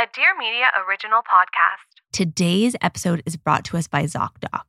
[0.00, 2.00] A Dear Media original podcast.
[2.10, 4.62] Today's episode is brought to us by ZocDoc.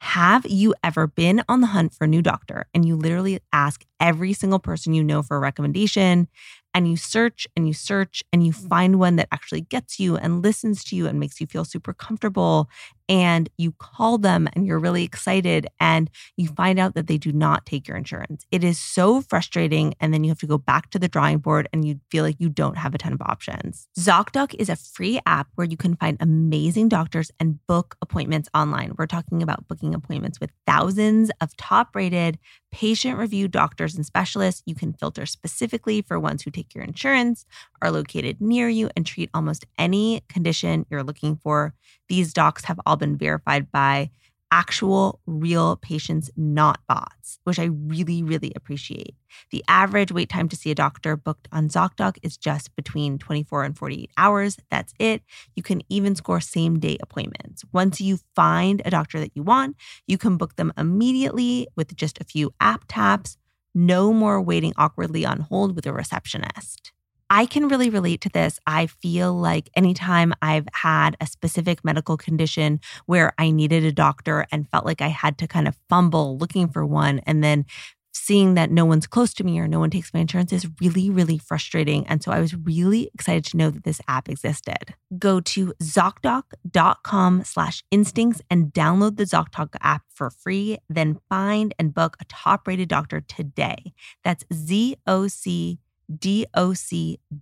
[0.00, 3.84] Have you ever been on the hunt for a new doctor and you literally ask
[4.02, 6.28] every single person you know for a recommendation
[6.74, 8.68] and you search and you search and you mm-hmm.
[8.68, 11.92] find one that actually gets you and listens to you and makes you feel super
[11.92, 12.68] comfortable
[13.08, 16.54] and you call them and you're really excited and you mm-hmm.
[16.54, 18.46] find out that they do not take your insurance.
[18.50, 19.94] It is so frustrating.
[20.00, 22.36] And then you have to go back to the drawing board and you feel like
[22.38, 23.88] you don't have a ton of options.
[23.98, 28.94] ZocDoc is a free app where you can find amazing doctors and book appointments online.
[28.96, 32.38] We're talking about booking appointments with thousands of top rated,
[32.70, 33.50] patient reviewed
[33.92, 34.62] doctors and specialists.
[34.66, 37.46] You can filter specifically for ones who take your insurance,
[37.80, 41.74] are located near you, and treat almost any condition you're looking for.
[42.08, 44.10] These docs have all been verified by
[44.52, 49.14] actual real patients, not bots, which I really, really appreciate.
[49.50, 53.64] The average wait time to see a doctor booked on ZocDoc is just between 24
[53.64, 54.58] and 48 hours.
[54.70, 55.22] That's it.
[55.56, 57.64] You can even score same day appointments.
[57.72, 59.76] Once you find a doctor that you want,
[60.06, 63.38] you can book them immediately with just a few app taps.
[63.74, 66.92] No more waiting awkwardly on hold with a receptionist.
[67.30, 68.60] I can really relate to this.
[68.66, 74.46] I feel like anytime I've had a specific medical condition where I needed a doctor
[74.52, 77.64] and felt like I had to kind of fumble looking for one and then
[78.12, 81.10] seeing that no one's close to me or no one takes my insurance is really,
[81.10, 82.06] really frustrating.
[82.06, 84.94] And so I was really excited to know that this app existed.
[85.18, 90.78] Go to ZocDoc.com slash instincts and download the ZocDoc app for free.
[90.88, 93.92] Then find and book a top rated doctor today.
[94.22, 95.78] That's Z O C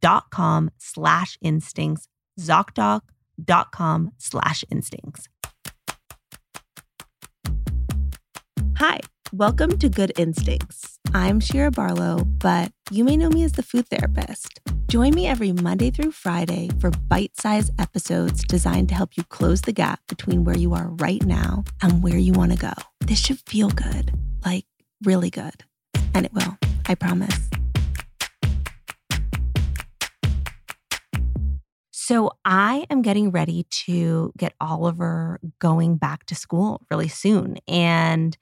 [0.00, 2.08] doc.com slash instincts,
[2.40, 5.28] zocdoc.com slash instincts.
[8.78, 9.00] Hi,
[9.38, 11.00] welcome to Good Instincts.
[11.12, 14.60] I'm Shira Barlow, but you may know me as the food therapist.
[14.86, 19.62] Join me every Monday through Friday for bite sized episodes designed to help you close
[19.62, 22.72] the gap between where you are right now and where you want to go.
[23.00, 24.66] This should feel good, like
[25.04, 25.64] really good.
[26.14, 26.56] And it will,
[26.86, 27.50] I promise.
[32.06, 37.56] So I am getting ready to get Oliver going back to school really soon.
[37.66, 38.36] And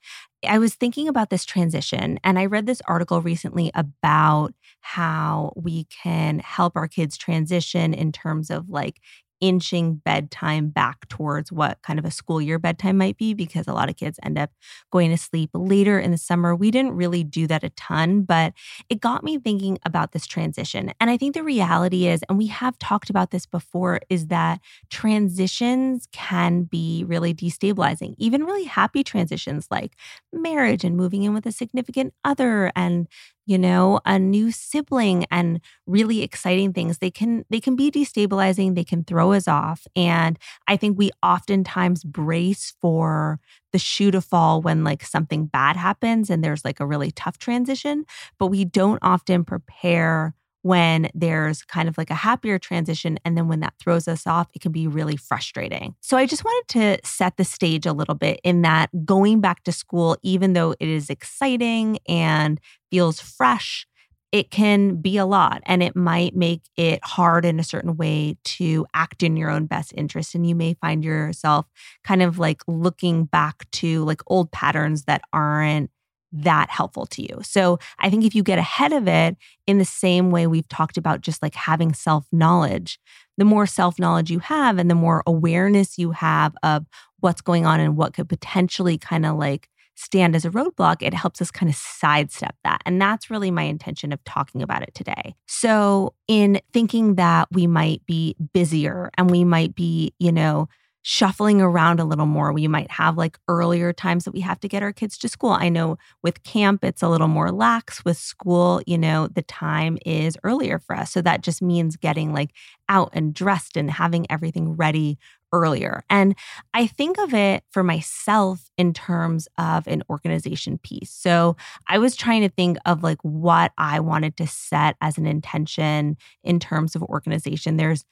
[0.45, 5.85] I was thinking about this transition, and I read this article recently about how we
[5.85, 8.99] can help our kids transition in terms of like
[9.43, 13.73] inching bedtime back towards what kind of a school year bedtime might be because a
[13.73, 14.49] lot of kids end up
[14.89, 16.55] going to sleep later in the summer.
[16.55, 18.53] We didn't really do that a ton, but
[18.87, 20.93] it got me thinking about this transition.
[21.01, 24.61] And I think the reality is, and we have talked about this before, is that
[24.89, 29.97] transitions can be really destabilizing, even really happy transitions like
[30.31, 33.09] marriage and moving in with a significant other and
[33.45, 36.99] you know a new sibling and really exciting things.
[36.99, 40.37] They can they can be destabilizing they can throw us off and
[40.67, 43.39] i think we oftentimes brace for
[43.71, 47.37] the shoe to fall when like something bad happens and there's like a really tough
[47.37, 48.05] transition
[48.39, 53.19] but we don't often prepare when there's kind of like a happier transition.
[53.23, 55.93] And then when that throws us off, it can be really frustrating.
[56.01, 59.63] So I just wanted to set the stage a little bit in that going back
[59.65, 63.85] to school, even though it is exciting and feels fresh,
[64.33, 68.35] it can be a lot and it might make it hard in a certain way
[68.43, 70.33] to act in your own best interest.
[70.33, 71.67] And you may find yourself
[72.03, 75.91] kind of like looking back to like old patterns that aren't
[76.33, 77.39] that helpful to you.
[77.43, 79.37] So I think if you get ahead of it
[79.67, 82.99] in the same way we've talked about just like having self knowledge,
[83.37, 86.85] the more self knowledge you have and the more awareness you have of
[87.19, 91.13] what's going on and what could potentially kind of like stand as a roadblock, it
[91.13, 92.81] helps us kind of sidestep that.
[92.85, 95.35] And that's really my intention of talking about it today.
[95.47, 100.67] So, in thinking that we might be busier and we might be, you know,
[101.03, 102.51] shuffling around a little more.
[102.51, 105.51] We might have like earlier times that we have to get our kids to school.
[105.51, 108.03] I know with camp, it's a little more lax.
[108.03, 111.11] With school, you know, the time is earlier for us.
[111.11, 112.51] So that just means getting like
[112.89, 115.19] out and dressed and having everything ready
[115.51, 116.03] earlier.
[116.09, 116.35] And
[116.73, 121.11] I think of it for myself in terms of an organization piece.
[121.11, 121.55] So
[121.87, 126.17] I was trying to think of like what I wanted to set as an intention
[126.43, 127.77] in terms of organization.
[127.77, 128.03] There's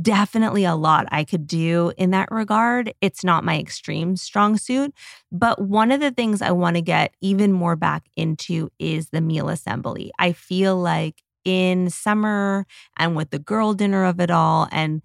[0.00, 2.92] definitely a lot I could do in that regard.
[3.00, 4.94] It's not my extreme strong suit.
[5.32, 9.20] But one of the things I want to get even more back into is the
[9.20, 10.12] meal assembly.
[10.18, 12.66] I feel like in summer
[12.96, 15.02] and with the girl dinner of it all, and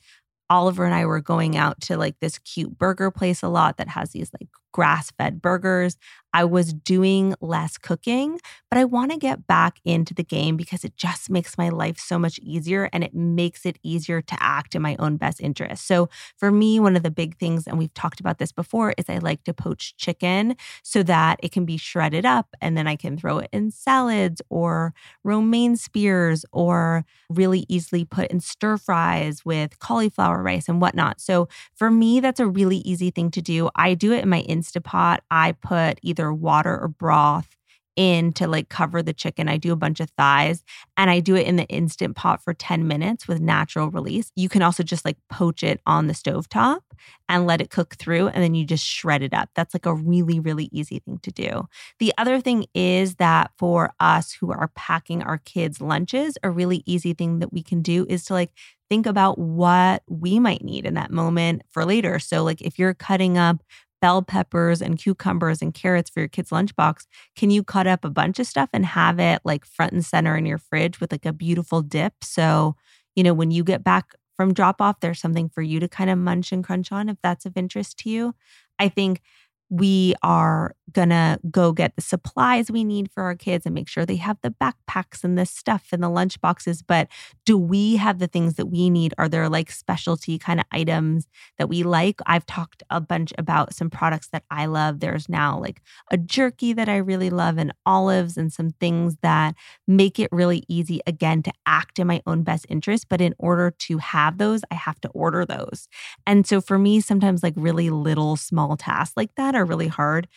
[0.49, 3.87] Oliver and I were going out to like this cute burger place a lot that
[3.89, 5.97] has these like grass fed burgers.
[6.35, 8.39] I was doing less cooking,
[8.71, 11.99] but I want to get back into the game because it just makes my life
[11.99, 15.85] so much easier and it makes it easier to act in my own best interest.
[15.85, 19.05] So, for me, one of the big things, and we've talked about this before, is
[19.09, 22.95] I like to poach chicken so that it can be shredded up and then I
[22.95, 24.93] can throw it in salads or
[25.23, 31.21] romaine spears or really easily put in stir fries with cauliflower rice and whatnot.
[31.21, 33.69] So, for me, that's a really easy thing to do.
[33.75, 35.19] I do it in my Instapot.
[35.29, 37.55] I put either water or broth
[37.95, 39.47] in to like cover the chicken.
[39.47, 40.63] I do a bunch of thighs
[40.97, 44.31] and I do it in the instant pot for 10 minutes with natural release.
[44.35, 46.83] You can also just like poach it on the stove top
[47.29, 49.49] and let it cook through and then you just shred it up.
[49.55, 51.67] That's like a really really easy thing to do.
[51.99, 56.83] The other thing is that for us who are packing our kids lunches, a really
[56.85, 58.51] easy thing that we can do is to like
[58.89, 62.19] think about what we might need in that moment for later.
[62.19, 63.61] So like if you're cutting up
[64.03, 67.05] bell peppers and cucumbers and carrots for your kid's lunchbox,
[67.37, 70.35] can you cut up a bunch of stuff and have it like front and center
[70.35, 72.13] in your fridge with like a beautiful dip?
[72.21, 72.75] So,
[73.15, 76.09] you know, when you get back from drop off, there's something for you to kind
[76.09, 78.35] of munch and crunch on if that's of interest to you.
[78.77, 79.21] I think
[79.69, 84.05] we are gonna go get the supplies we need for our kids and make sure
[84.05, 86.81] they have the backpacks and the stuff and the lunch boxes.
[86.83, 87.07] But
[87.45, 89.13] do we have the things that we need?
[89.17, 91.27] Are there like specialty kind of items
[91.57, 92.19] that we like?
[92.25, 94.99] I've talked a bunch about some products that I love.
[94.99, 95.81] There's now like
[96.11, 99.55] a jerky that I really love and olives and some things that
[99.87, 103.07] make it really easy again to act in my own best interest.
[103.09, 105.87] But in order to have those, I have to order those.
[106.27, 109.87] And so for me, sometimes like really little small tasks like that are are really
[109.87, 110.27] hard.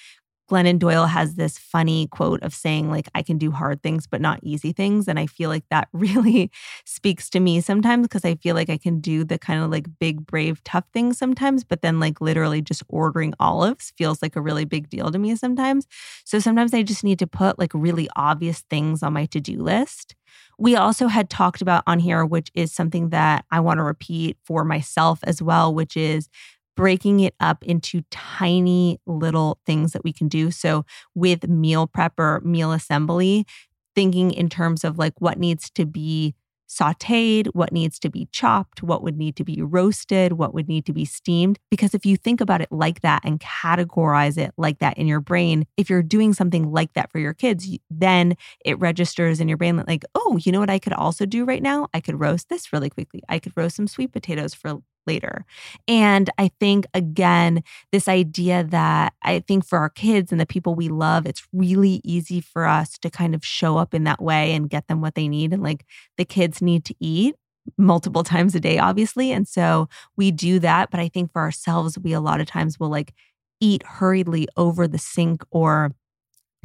[0.49, 4.21] Glennon Doyle has this funny quote of saying, like, I can do hard things, but
[4.21, 5.09] not easy things.
[5.09, 6.53] And I feel like that really
[6.85, 9.87] speaks to me sometimes because I feel like I can do the kind of like
[9.99, 14.41] big, brave, tough things sometimes, but then like literally just ordering olives feels like a
[14.41, 15.89] really big deal to me sometimes.
[16.25, 19.61] So sometimes I just need to put like really obvious things on my to do
[19.61, 20.15] list.
[20.59, 24.39] We also had talked about on here, which is something that I want to repeat
[24.45, 26.29] for myself as well, which is
[26.77, 30.51] breaking it up into tiny little things that we can do.
[30.51, 30.85] So
[31.15, 33.47] with meal prep or meal assembly,
[33.95, 36.35] thinking in terms of like what needs to be
[36.69, 40.85] sauteed, what needs to be chopped, what would need to be roasted, what would need
[40.87, 41.59] to be steamed.
[41.71, 45.21] Because if you think about it like that and categorize it like that in your
[45.21, 49.57] brain, if you're doing something like that for your kids, then it registers in your
[49.57, 51.89] brain like, oh, you know what I could also do right now?
[51.95, 53.23] I could roast this really quickly.
[53.29, 55.45] I could roast some sweet potatoes for later.
[55.89, 60.75] And I think, again, this idea that I think for our kids and the people
[60.75, 64.55] we love, it's really easy for us to kind of show up in that way
[64.55, 65.53] and get them what they need.
[65.53, 65.85] And like
[66.17, 67.35] the kids need to eat
[67.79, 69.33] multiple times a day, obviously.
[69.33, 70.91] And so we do that.
[70.91, 73.15] But I think for ourselves, we a lot of times will like
[73.61, 75.93] eat hurriedly over the sink or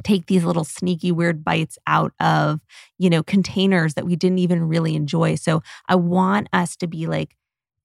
[0.02, 2.60] take these little sneaky weird bites out of
[2.98, 7.06] you know containers that we didn't even really enjoy so i want us to be
[7.06, 7.36] like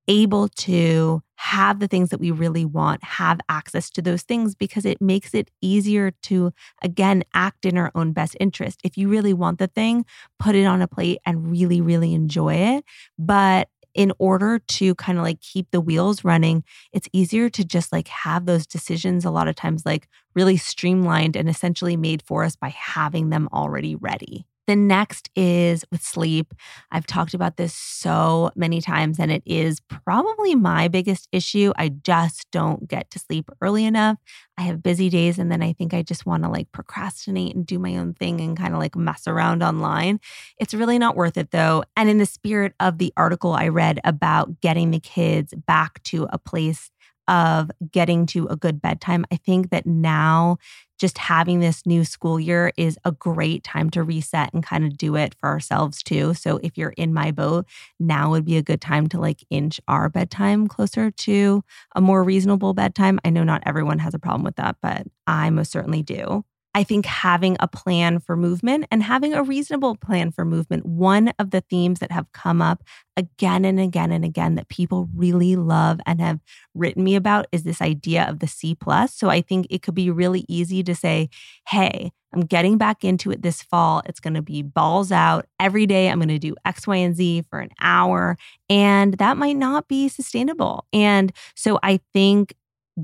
[0.08, 4.86] able to have the things that we really want, have access to those things because
[4.86, 8.80] it makes it easier to, again, act in our own best interest.
[8.84, 10.06] If you really want the thing,
[10.40, 12.86] put it on a plate and really, really enjoy it.
[13.20, 17.92] But in order to kind of like keep the wheels running, it's easier to just
[17.92, 22.44] like have those decisions a lot of times like really streamlined and essentially made for
[22.44, 24.46] us by having them already ready.
[24.68, 26.54] The next is with sleep.
[26.92, 31.72] I've talked about this so many times, and it is probably my biggest issue.
[31.78, 34.18] I just don't get to sleep early enough.
[34.58, 37.66] I have busy days, and then I think I just want to like procrastinate and
[37.66, 40.20] do my own thing and kind of like mess around online.
[40.60, 41.86] It's really not worth it though.
[41.96, 46.28] And in the spirit of the article I read about getting the kids back to
[46.34, 46.92] a place
[47.28, 49.26] of getting to a good bedtime.
[49.32, 50.58] I think that now
[50.98, 54.98] just having this new school year is a great time to reset and kind of
[54.98, 56.34] do it for ourselves too.
[56.34, 57.66] So if you're in my boat,
[58.00, 61.64] now would be a good time to like inch our bedtime closer to
[61.96, 63.20] a more reasonable bedtime.
[63.26, 66.44] I know not everyone has a problem with that, but I most certainly do.
[66.78, 71.30] I think having a plan for movement and having a reasonable plan for movement, one
[71.40, 72.84] of the themes that have come up
[73.16, 76.40] again and again and again that people really love and have
[76.76, 79.16] written me about is this idea of the C plus.
[79.16, 81.32] So I think it could be really easy to say,
[81.68, 84.04] hey, I'm getting back into it this fall.
[84.06, 86.10] It's going to be balls out every day.
[86.10, 88.38] I'm going to do X, Y, and Z for an hour.
[88.70, 90.86] And that might not be sustainable.
[90.94, 92.54] And so I think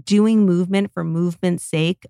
[0.04, 2.06] doing movement for movement's sake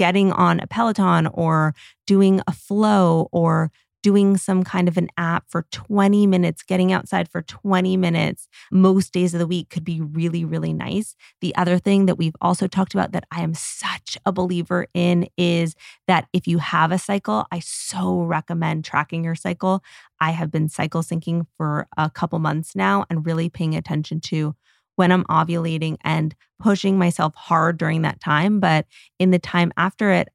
[0.00, 1.74] getting on a Peloton or
[2.06, 3.70] doing a flow or
[4.02, 9.12] doing some kind of an app for 20 minutes, getting outside for 20 minutes most
[9.12, 11.14] days of the week could be really, really nice.
[11.42, 15.28] The other thing that we've also talked about that I am such a believer in
[15.36, 15.74] is
[16.06, 19.82] that if you have a cycle, I so recommend tracking your cycle.
[20.18, 24.54] I have been cycle syncing for a couple months now and really paying attention to
[25.00, 28.60] when I'm ovulating and pushing myself hard during that time.
[28.60, 28.84] But
[29.18, 30.28] in the time after it,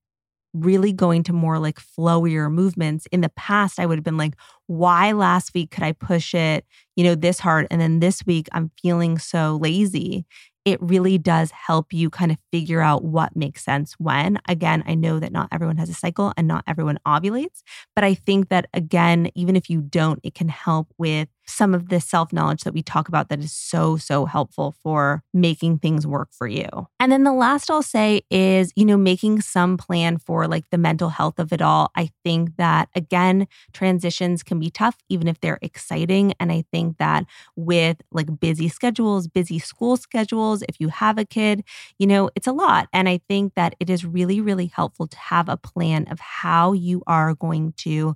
[0.55, 3.05] really going to more like flowier movements.
[3.11, 4.33] In the past, I would have been like,
[4.65, 7.67] why last week could I push it, you know, this hard?
[7.69, 10.25] And then this week I'm feeling so lazy
[10.65, 14.39] it really does help you kind of figure out what makes sense when.
[14.49, 17.61] Again, I know that not everyone has a cycle and not everyone ovulates,
[17.95, 21.89] but I think that again, even if you don't, it can help with some of
[21.89, 26.05] the self knowledge that we talk about that is so, so helpful for making things
[26.07, 26.67] work for you.
[26.99, 30.77] And then the last I'll say is, you know, making some plan for like the
[30.77, 31.91] mental health of it all.
[31.95, 36.33] I think that again, transitions can be tough, even if they're exciting.
[36.39, 37.25] And I think that
[37.55, 41.63] with like busy schedules, busy school schedules, if you have a kid,
[41.99, 42.87] you know, it's a lot.
[42.93, 46.73] And I think that it is really, really helpful to have a plan of how
[46.73, 48.15] you are going to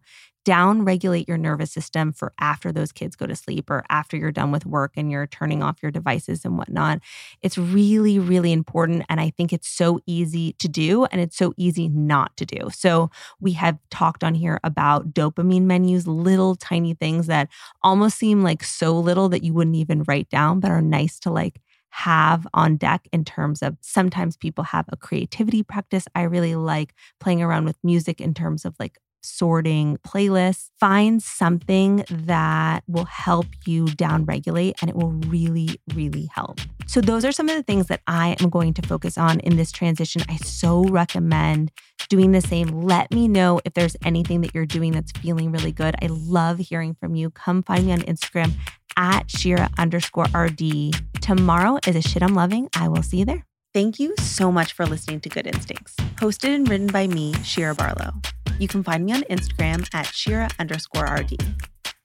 [0.50, 4.32] down regulate your nervous system for after those kids go to sleep or after you're
[4.32, 7.00] done with work and you're turning off your devices and whatnot.
[7.44, 9.06] It's really, really important.
[9.10, 12.72] And I think it's so easy to do and it's so easy not to do.
[12.74, 17.48] So we have talked on here about dopamine menus, little tiny things that
[17.84, 21.30] almost seem like so little that you wouldn't even write down, but are nice to
[21.30, 26.08] like have on deck in terms of sometimes people have a creativity practice.
[26.16, 30.70] I really like playing around with music in terms of like sorting playlists.
[30.80, 36.60] Find something that will help you down regulate and it will really, really help.
[36.88, 39.58] So, those are some of the things that I am going to focus on in
[39.58, 40.24] this transition.
[40.28, 41.72] I so recommend
[42.10, 42.82] doing the same.
[42.82, 45.96] Let me know if there's anything that you're doing that's feeling really good.
[46.02, 47.30] I love hearing from you.
[47.30, 48.54] Come find me on Instagram
[48.98, 50.96] at Shira underscore RD.
[51.22, 52.70] Tomorrow is a shit I'm loving.
[52.76, 53.46] I will see you there.
[53.74, 57.76] Thank you so much for listening to Good Instincts, hosted and written by me, Shira
[57.76, 58.14] Barlow.
[58.60, 61.38] You can find me on Instagram at Shira underscore RD.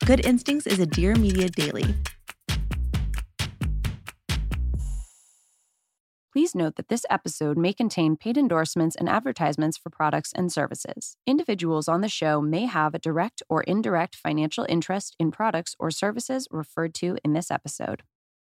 [0.06, 1.96] Good Instincts is a Dear Media daily.
[6.32, 11.16] Please note that this episode may contain paid endorsements and advertisements for products and services.
[11.26, 15.90] Individuals on the show may have a direct or indirect financial interest in products or
[15.90, 18.02] services referred to in this episode.